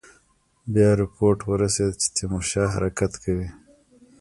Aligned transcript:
بیا 0.73 0.89
رپوټ 0.99 1.37
ورسېد 1.49 1.91
چې 2.01 2.07
تیمورشاه 2.15 2.69
حرکت 2.75 3.11
کوي. 3.23 3.49